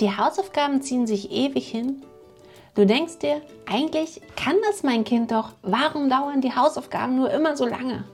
Die 0.00 0.16
Hausaufgaben 0.16 0.80
ziehen 0.80 1.06
sich 1.06 1.30
ewig 1.30 1.68
hin. 1.68 2.02
Du 2.74 2.86
denkst 2.86 3.18
dir, 3.18 3.42
eigentlich 3.66 4.22
kann 4.34 4.56
das 4.66 4.82
mein 4.82 5.04
Kind 5.04 5.30
doch. 5.30 5.52
Warum 5.60 6.08
dauern 6.08 6.40
die 6.40 6.54
Hausaufgaben 6.54 7.16
nur 7.16 7.30
immer 7.30 7.54
so 7.54 7.66
lange? 7.66 8.04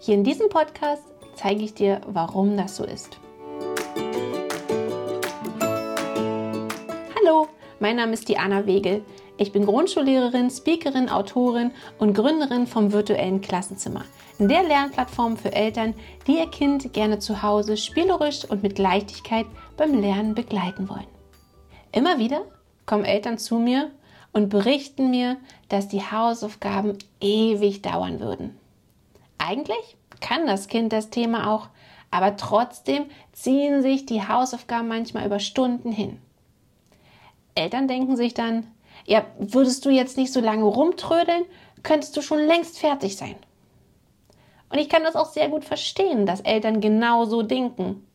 Hier 0.00 0.14
in 0.14 0.24
diesem 0.24 0.48
Podcast 0.48 1.02
zeige 1.34 1.62
ich 1.62 1.74
dir, 1.74 2.00
warum 2.06 2.56
das 2.56 2.76
so 2.76 2.84
ist. 2.84 3.18
Hallo, 7.14 7.48
mein 7.78 7.96
Name 7.96 8.14
ist 8.14 8.26
Diana 8.26 8.64
Wegel. 8.64 9.04
Ich 9.38 9.52
bin 9.52 9.66
Grundschullehrerin, 9.66 10.50
Speakerin, 10.50 11.10
Autorin 11.10 11.70
und 11.98 12.14
Gründerin 12.14 12.66
vom 12.66 12.92
virtuellen 12.92 13.42
Klassenzimmer, 13.42 14.04
der 14.38 14.62
Lernplattform 14.62 15.36
für 15.36 15.52
Eltern, 15.52 15.94
die 16.26 16.38
ihr 16.38 16.50
Kind 16.50 16.94
gerne 16.94 17.18
zu 17.18 17.42
Hause 17.42 17.76
spielerisch 17.76 18.46
und 18.46 18.62
mit 18.62 18.78
Leichtigkeit 18.78 19.44
beim 19.76 20.00
Lernen 20.00 20.34
begleiten 20.34 20.88
wollen. 20.88 21.06
Immer 21.92 22.18
wieder 22.18 22.46
kommen 22.86 23.04
Eltern 23.04 23.36
zu 23.36 23.58
mir 23.58 23.90
und 24.32 24.48
berichten 24.48 25.10
mir, 25.10 25.36
dass 25.68 25.88
die 25.88 26.02
Hausaufgaben 26.02 26.96
ewig 27.20 27.82
dauern 27.82 28.20
würden. 28.20 28.56
Eigentlich 29.36 29.98
kann 30.20 30.46
das 30.46 30.68
Kind 30.68 30.94
das 30.94 31.10
Thema 31.10 31.52
auch, 31.52 31.68
aber 32.10 32.38
trotzdem 32.38 33.04
ziehen 33.32 33.82
sich 33.82 34.06
die 34.06 34.26
Hausaufgaben 34.26 34.88
manchmal 34.88 35.26
über 35.26 35.40
Stunden 35.40 35.92
hin. 35.92 36.20
Eltern 37.54 37.88
denken 37.88 38.16
sich 38.16 38.32
dann, 38.32 38.66
ja, 39.06 39.24
würdest 39.38 39.84
du 39.84 39.90
jetzt 39.90 40.16
nicht 40.16 40.32
so 40.32 40.40
lange 40.40 40.64
rumtrödeln, 40.64 41.44
könntest 41.82 42.16
du 42.16 42.22
schon 42.22 42.40
längst 42.40 42.78
fertig 42.78 43.16
sein. 43.16 43.36
Und 44.68 44.78
ich 44.78 44.88
kann 44.88 45.04
das 45.04 45.16
auch 45.16 45.30
sehr 45.30 45.48
gut 45.48 45.64
verstehen, 45.64 46.26
dass 46.26 46.40
Eltern 46.40 46.80
genau 46.80 47.24
so 47.24 47.42
denken. 47.42 48.06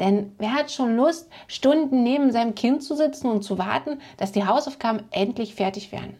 Denn 0.00 0.34
wer 0.38 0.54
hat 0.54 0.72
schon 0.72 0.96
Lust, 0.96 1.28
Stunden 1.46 2.02
neben 2.02 2.32
seinem 2.32 2.54
Kind 2.54 2.82
zu 2.82 2.96
sitzen 2.96 3.28
und 3.28 3.42
zu 3.42 3.58
warten, 3.58 4.00
dass 4.16 4.32
die 4.32 4.46
Hausaufgaben 4.46 5.04
endlich 5.10 5.54
fertig 5.54 5.92
werden? 5.92 6.16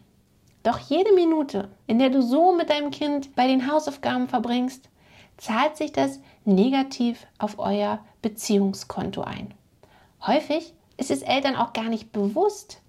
Doch 0.62 0.78
jede 0.78 1.14
Minute, 1.14 1.70
in 1.86 1.98
der 1.98 2.10
du 2.10 2.20
so 2.20 2.54
mit 2.54 2.68
deinem 2.68 2.90
Kind 2.90 3.34
bei 3.34 3.46
den 3.46 3.72
Hausaufgaben 3.72 4.28
verbringst, 4.28 4.90
zahlt 5.38 5.78
sich 5.78 5.92
das 5.92 6.20
negativ 6.44 7.26
auf 7.38 7.58
euer 7.58 8.00
Beziehungskonto 8.20 9.22
ein. 9.22 9.54
Häufig 10.26 10.74
ist 10.98 11.10
es 11.10 11.22
Eltern 11.22 11.56
auch 11.56 11.72
gar 11.72 11.88
nicht 11.88 12.12
bewusst, 12.12 12.82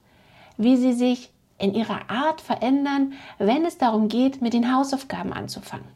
wie 0.62 0.78
sie 0.78 0.94
sich 0.94 1.32
in 1.58 1.74
ihrer 1.74 2.10
Art 2.10 2.42
verändern, 2.42 3.14
wenn 3.38 3.66
es 3.66 3.78
darum 3.78 4.08
geht, 4.08 4.42
mit 4.42 4.54
den 4.54 4.76
Hausaufgaben 4.76 5.34
anzufangen. 5.34 5.88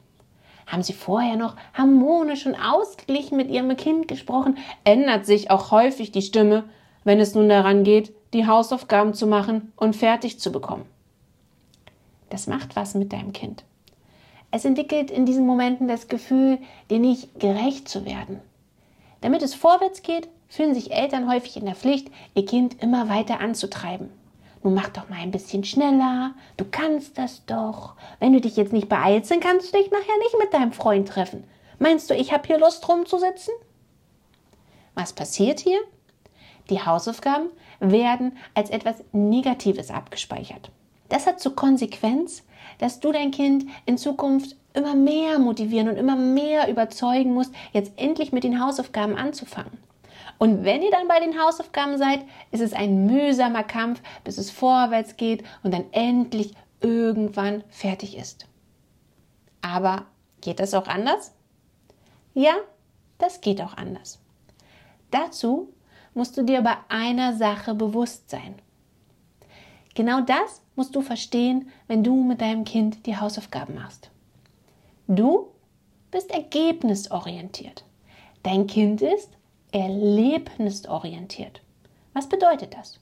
Haben 0.68 0.84
Sie 0.84 0.94
vorher 0.94 1.36
noch 1.36 1.56
harmonisch 1.74 2.46
und 2.46 2.56
ausgeglichen 2.56 3.38
mit 3.38 3.50
Ihrem 3.50 3.76
Kind 3.78 4.08
gesprochen, 4.08 4.58
ändert 4.84 5.26
sich 5.26 5.52
auch 5.52 5.72
häufig 5.72 6.12
die 6.12 6.24
Stimme, 6.24 6.64
wenn 7.04 7.20
es 7.20 7.36
nun 7.36 7.50
daran 7.50 7.84
geht, 7.84 8.14
die 8.34 8.48
Hausaufgaben 8.48 9.14
zu 9.14 9.28
machen 9.28 9.72
und 9.76 9.96
fertig 9.96 10.40
zu 10.40 10.52
bekommen. 10.52 10.86
Das 12.30 12.48
macht 12.48 12.76
was 12.76 12.96
mit 12.96 13.14
deinem 13.14 13.32
Kind. 13.32 13.64
Es 14.50 14.66
entwickelt 14.66 15.12
in 15.12 15.26
diesen 15.26 15.46
Momenten 15.46 15.88
das 15.88 16.08
Gefühl, 16.08 16.58
dir 16.90 17.00
nicht 17.00 17.40
gerecht 17.40 17.88
zu 17.88 18.06
werden. 18.06 18.40
Damit 19.22 19.44
es 19.44 19.54
vorwärts 19.54 20.02
geht, 20.02 20.28
fühlen 20.50 20.74
sich 20.74 20.92
Eltern 20.92 21.30
häufig 21.30 21.58
in 21.58 21.66
der 21.66 21.76
Pflicht, 21.76 22.10
ihr 22.34 22.46
Kind 22.46 22.82
immer 22.82 23.10
weiter 23.10 23.40
anzutreiben. 23.40 24.10
Nun 24.66 24.74
mach 24.74 24.90
doch 24.90 25.08
mal 25.10 25.20
ein 25.20 25.30
bisschen 25.30 25.64
schneller. 25.64 26.34
Du 26.58 26.66
kannst 26.66 27.20
das 27.20 27.46
doch. 27.46 27.94
Wenn 28.20 28.34
du 28.34 28.42
dich 28.42 28.58
jetzt 28.58 28.74
nicht 28.74 28.90
beeilst, 28.90 29.30
dann 29.30 29.40
kannst 29.40 29.72
du 29.72 29.78
dich 29.78 29.92
nachher 29.92 30.18
nicht 30.24 30.36
mit 30.40 30.52
deinem 30.56 30.72
Freund 30.72 31.08
treffen. 31.08 31.44
Meinst 31.78 32.10
du, 32.10 32.16
ich 32.16 32.34
habe 32.34 32.48
hier 32.48 32.58
Lust 32.58 32.90
rumzusitzen? 32.90 33.54
Was 34.96 35.14
passiert 35.14 35.60
hier? 35.60 35.78
Die 36.72 36.82
Hausaufgaben 36.82 37.50
werden 37.80 38.40
als 38.56 38.72
etwas 38.72 39.04
Negatives 39.12 39.92
abgespeichert. 39.92 40.72
Das 41.10 41.28
hat 41.28 41.40
zur 41.40 41.56
Konsequenz, 41.56 42.42
dass 42.80 43.00
du 43.00 43.12
dein 43.12 43.30
Kind 43.30 43.66
in 43.86 44.00
Zukunft 44.00 44.56
immer 44.74 44.96
mehr 44.96 45.38
motivieren 45.38 45.90
und 45.90 45.98
immer 45.98 46.16
mehr 46.16 46.72
überzeugen 46.72 47.36
musst, 47.36 47.54
jetzt 47.72 47.92
endlich 47.98 48.32
mit 48.32 48.44
den 48.44 48.60
Hausaufgaben 48.66 49.16
anzufangen. 49.16 49.78
Und 50.38 50.64
wenn 50.64 50.82
ihr 50.82 50.92
dann 50.92 51.08
bei 51.08 51.20
den 51.20 51.40
Hausaufgaben 51.40 51.98
seid, 51.98 52.26
ist 52.52 52.62
es 52.62 52.74
ein 52.74 53.06
mühsamer 53.06 53.64
Kampf, 53.64 54.02
bis 54.24 54.38
es 54.38 54.52
vorwärts 54.52 55.18
geht 55.18 55.44
und 55.64 55.74
dann 55.74 55.86
endlich 55.92 56.54
irgendwann 56.82 57.64
fertig 57.70 58.18
ist. 58.18 58.48
Aber 59.62 60.06
geht 60.42 60.60
das 60.60 60.74
auch 60.74 60.88
anders? 60.88 61.34
Ja, 62.34 62.56
das 63.18 63.42
geht 63.42 63.62
auch 63.62 63.78
anders. 63.78 64.20
Dazu 65.12 65.74
musst 66.14 66.38
du 66.38 66.44
dir 66.44 66.62
bei 66.62 66.76
einer 66.90 67.34
Sache 67.34 67.74
bewusst 67.74 68.30
sein. 68.30 68.56
Genau 69.94 70.22
das 70.22 70.62
musst 70.76 70.96
du 70.96 71.02
verstehen, 71.02 71.70
wenn 71.88 72.04
du 72.04 72.22
mit 72.24 72.42
deinem 72.42 72.66
Kind 72.66 73.06
die 73.06 73.18
Hausaufgaben 73.18 73.76
machst. 73.76 74.12
Du 75.08 75.52
bist 76.12 76.32
ergebnisorientiert. 76.32 77.86
Dein 78.44 78.68
Kind 78.68 79.02
ist 79.02 79.30
erlebnisorientiert. 79.76 81.62
Was 82.14 82.30
bedeutet 82.30 82.74
das? 82.74 82.98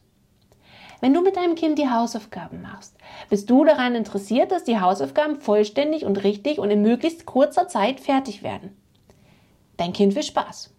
Wenn 1.01 1.13
du 1.13 1.21
mit 1.21 1.35
deinem 1.35 1.53
Kind 1.53 1.77
die 1.77 1.89
Hausaufgaben 1.89 2.63
machst, 2.63 2.95
bist 3.29 3.47
du 3.49 3.63
daran 3.63 3.93
interessiert, 3.93 4.51
dass 4.51 4.63
die 4.63 4.79
Hausaufgaben 4.79 5.39
vollständig 5.39 6.03
und 6.03 6.23
richtig 6.23 6.57
und 6.57 6.71
in 6.71 6.81
möglichst 6.81 7.27
kurzer 7.27 7.67
Zeit 7.67 7.99
fertig 7.99 8.41
werden. 8.41 8.75
Dein 9.77 9.93
Kind 9.93 10.15
will 10.15 10.23
Spaß. 10.23 10.73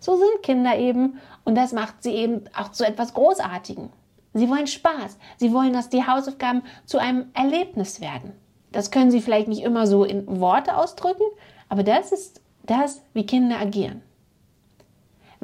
So 0.00 0.16
sind 0.16 0.42
Kinder 0.42 0.76
eben 0.76 1.20
und 1.44 1.54
das 1.54 1.72
macht 1.72 2.02
sie 2.02 2.12
eben 2.12 2.44
auch 2.56 2.72
zu 2.72 2.84
etwas 2.84 3.14
Großartigem. 3.14 3.90
Sie 4.34 4.50
wollen 4.50 4.66
Spaß. 4.66 5.18
Sie 5.36 5.52
wollen, 5.52 5.72
dass 5.72 5.88
die 5.88 6.04
Hausaufgaben 6.04 6.62
zu 6.84 6.98
einem 6.98 7.26
Erlebnis 7.32 8.00
werden. 8.00 8.32
Das 8.72 8.90
können 8.90 9.12
sie 9.12 9.20
vielleicht 9.20 9.46
nicht 9.46 9.62
immer 9.62 9.86
so 9.86 10.02
in 10.02 10.40
Worte 10.40 10.76
ausdrücken, 10.76 11.24
aber 11.68 11.84
das 11.84 12.10
ist 12.10 12.40
das, 12.64 13.02
wie 13.14 13.24
Kinder 13.24 13.60
agieren. 13.60 14.02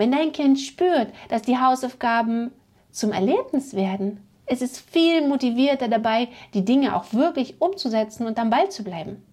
Wenn 0.03 0.11
dein 0.11 0.33
Kind 0.33 0.59
spürt, 0.59 1.13
dass 1.29 1.43
die 1.43 1.59
Hausaufgaben 1.59 2.51
zum 2.91 3.13
Erlebnis 3.13 3.75
werden, 3.75 4.19
ist 4.49 4.61
es 4.61 4.81
viel 4.81 5.29
motivierter 5.29 5.87
dabei, 5.87 6.27
die 6.55 6.65
Dinge 6.65 6.97
auch 6.97 7.13
wirklich 7.13 7.61
umzusetzen 7.61 8.27
und 8.27 8.37
am 8.41 8.51
Ball 8.51 8.69
zu 8.69 8.83
bleiben. 8.83 9.25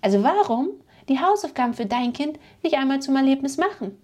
Also 0.00 0.22
warum 0.22 0.70
die 1.10 1.20
Hausaufgaben 1.20 1.74
für 1.74 1.84
dein 1.84 2.14
Kind 2.14 2.38
nicht 2.62 2.78
einmal 2.78 3.00
zum 3.00 3.14
Erlebnis 3.14 3.58
machen? 3.58 3.98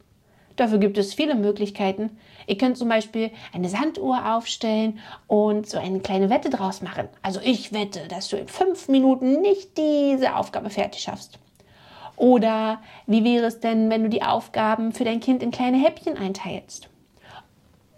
Dafür 0.56 0.76
gibt 0.76 0.98
es 0.98 1.14
viele 1.14 1.34
Möglichkeiten. 1.34 2.18
Ihr 2.46 2.58
könnt 2.58 2.76
zum 2.76 2.90
Beispiel 2.90 3.30
eine 3.54 3.70
Sanduhr 3.70 4.34
aufstellen 4.34 4.98
und 5.28 5.66
so 5.66 5.78
eine 5.78 6.00
kleine 6.00 6.28
Wette 6.28 6.50
draus 6.50 6.82
machen. 6.82 7.08
Also 7.22 7.40
ich 7.42 7.72
wette, 7.72 8.06
dass 8.08 8.28
du 8.28 8.36
in 8.36 8.48
fünf 8.48 8.88
Minuten 8.88 9.40
nicht 9.40 9.78
diese 9.78 10.36
Aufgabe 10.36 10.68
fertig 10.68 11.00
schaffst. 11.00 11.38
Oder 12.16 12.80
wie 13.06 13.24
wäre 13.24 13.46
es 13.46 13.60
denn, 13.60 13.90
wenn 13.90 14.02
du 14.02 14.08
die 14.08 14.22
Aufgaben 14.22 14.92
für 14.92 15.04
dein 15.04 15.20
Kind 15.20 15.42
in 15.42 15.50
kleine 15.50 15.78
Häppchen 15.78 16.16
einteilst? 16.16 16.88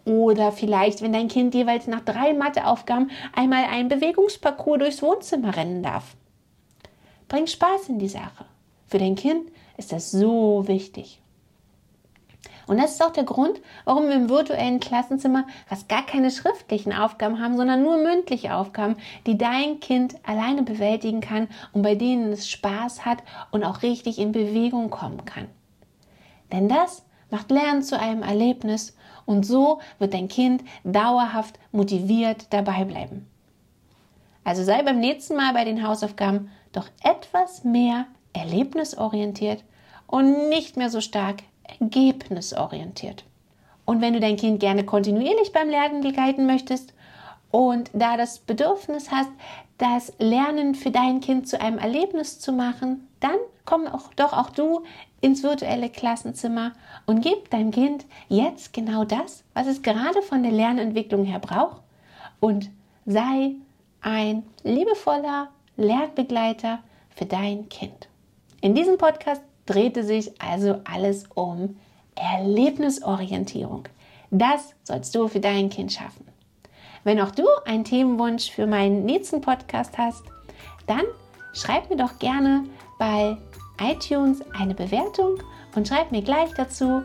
Oder 0.04 0.52
vielleicht, 0.52 1.00
wenn 1.00 1.12
dein 1.12 1.28
Kind 1.28 1.54
jeweils 1.54 1.86
nach 1.86 2.00
drei 2.00 2.34
Matheaufgaben 2.34 3.10
einmal 3.34 3.64
einen 3.64 3.88
Bewegungsparcours 3.88 4.78
durchs 4.78 5.02
Wohnzimmer 5.02 5.56
rennen 5.56 5.82
darf. 5.82 6.16
Bring 7.28 7.46
Spaß 7.46 7.88
in 7.88 7.98
die 7.98 8.08
Sache. 8.08 8.44
Für 8.86 8.98
dein 8.98 9.14
Kind 9.14 9.50
ist 9.78 9.92
das 9.92 10.10
so 10.10 10.64
wichtig. 10.68 11.20
Und 12.66 12.78
das 12.78 12.92
ist 12.92 13.04
auch 13.04 13.12
der 13.12 13.24
Grund, 13.24 13.60
warum 13.84 14.08
wir 14.08 14.14
im 14.14 14.28
virtuellen 14.28 14.80
Klassenzimmer 14.80 15.46
fast 15.66 15.88
gar 15.88 16.04
keine 16.04 16.30
schriftlichen 16.30 16.92
Aufgaben 16.92 17.40
haben, 17.40 17.56
sondern 17.56 17.82
nur 17.82 17.98
mündliche 17.98 18.54
Aufgaben, 18.54 18.96
die 19.26 19.36
dein 19.36 19.80
Kind 19.80 20.16
alleine 20.26 20.62
bewältigen 20.62 21.20
kann 21.20 21.48
und 21.72 21.82
bei 21.82 21.94
denen 21.94 22.32
es 22.32 22.48
Spaß 22.48 23.04
hat 23.04 23.22
und 23.50 23.64
auch 23.64 23.82
richtig 23.82 24.18
in 24.18 24.32
Bewegung 24.32 24.90
kommen 24.90 25.24
kann. 25.24 25.48
Denn 26.52 26.68
das 26.68 27.04
macht 27.30 27.50
Lernen 27.50 27.82
zu 27.82 27.98
einem 27.98 28.22
Erlebnis 28.22 28.96
und 29.26 29.44
so 29.44 29.80
wird 29.98 30.14
dein 30.14 30.28
Kind 30.28 30.62
dauerhaft 30.84 31.58
motiviert 31.72 32.52
dabei 32.52 32.84
bleiben. 32.84 33.26
Also 34.44 34.62
sei 34.62 34.82
beim 34.82 35.00
nächsten 35.00 35.36
Mal 35.36 35.54
bei 35.54 35.64
den 35.64 35.86
Hausaufgaben 35.86 36.50
doch 36.72 36.88
etwas 37.02 37.64
mehr 37.64 38.06
erlebnisorientiert 38.34 39.64
und 40.06 40.48
nicht 40.50 40.76
mehr 40.76 40.90
so 40.90 41.00
stark 41.00 41.42
ergebnisorientiert. 41.80 43.24
Und 43.84 44.00
wenn 44.00 44.14
du 44.14 44.20
dein 44.20 44.36
Kind 44.36 44.60
gerne 44.60 44.84
kontinuierlich 44.84 45.52
beim 45.52 45.68
Lernen 45.68 46.02
begleiten 46.02 46.46
möchtest 46.46 46.94
und 47.50 47.90
da 47.92 48.16
das 48.16 48.38
Bedürfnis 48.38 49.10
hast, 49.10 49.30
das 49.78 50.12
Lernen 50.18 50.74
für 50.74 50.90
dein 50.90 51.20
Kind 51.20 51.48
zu 51.48 51.60
einem 51.60 51.78
Erlebnis 51.78 52.40
zu 52.40 52.52
machen, 52.52 53.08
dann 53.20 53.36
komm 53.64 53.86
auch, 53.86 54.12
doch 54.14 54.32
auch 54.32 54.50
du 54.50 54.82
ins 55.20 55.42
virtuelle 55.42 55.90
Klassenzimmer 55.90 56.72
und 57.06 57.22
gib 57.22 57.50
deinem 57.50 57.70
Kind 57.70 58.06
jetzt 58.28 58.72
genau 58.72 59.04
das, 59.04 59.44
was 59.54 59.66
es 59.66 59.82
gerade 59.82 60.22
von 60.22 60.42
der 60.42 60.52
Lernentwicklung 60.52 61.24
her 61.24 61.38
braucht 61.38 61.82
und 62.40 62.70
sei 63.06 63.52
ein 64.00 64.42
liebevoller 64.62 65.48
Lernbegleiter 65.76 66.80
für 67.10 67.24
dein 67.24 67.68
Kind. 67.68 68.08
In 68.60 68.74
diesem 68.74 68.98
Podcast 68.98 69.42
drehte 69.66 70.04
sich 70.04 70.40
also 70.40 70.80
alles 70.84 71.24
um 71.34 71.76
Erlebnisorientierung. 72.14 73.84
Das 74.30 74.74
sollst 74.82 75.14
du 75.14 75.28
für 75.28 75.40
dein 75.40 75.70
Kind 75.70 75.92
schaffen. 75.92 76.26
Wenn 77.04 77.20
auch 77.20 77.30
du 77.30 77.44
einen 77.66 77.84
Themenwunsch 77.84 78.50
für 78.50 78.66
meinen 78.66 79.04
nächsten 79.04 79.40
Podcast 79.40 79.98
hast, 79.98 80.24
dann 80.86 81.02
schreib 81.52 81.90
mir 81.90 81.96
doch 81.96 82.18
gerne 82.18 82.64
bei 82.98 83.36
iTunes 83.80 84.42
eine 84.58 84.74
Bewertung 84.74 85.38
und 85.74 85.86
schreib 85.86 86.12
mir 86.12 86.22
gleich 86.22 86.50
dazu, 86.56 87.02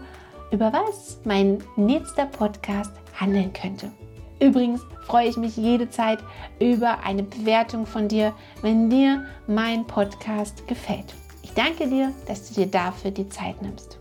über 0.51 0.71
was 0.73 1.19
mein 1.25 1.63
nächster 1.75 2.25
Podcast 2.25 2.93
handeln 3.19 3.53
könnte. 3.53 3.91
Übrigens 4.39 4.81
freue 5.05 5.27
ich 5.27 5.37
mich 5.37 5.57
jede 5.57 5.89
Zeit 5.89 6.19
über 6.59 7.03
eine 7.03 7.23
Bewertung 7.23 7.85
von 7.85 8.07
dir, 8.07 8.33
wenn 8.61 8.89
dir 8.89 9.25
mein 9.47 9.85
Podcast 9.85 10.65
gefällt. 10.67 11.13
Ich 11.49 11.55
danke 11.55 11.87
dir, 11.87 12.13
dass 12.27 12.47
du 12.47 12.53
dir 12.53 12.67
dafür 12.67 13.09
die 13.09 13.27
Zeit 13.27 13.59
nimmst. 13.63 13.98